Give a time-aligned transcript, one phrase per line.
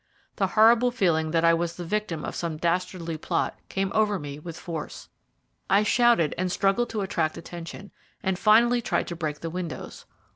[0.37, 4.39] The horrible feeling that I was the victim of some dastardly plot came over me
[4.39, 5.09] with force.
[5.69, 7.91] I shouted and struggled to attract attention,
[8.23, 10.05] and finally tried to break the windows.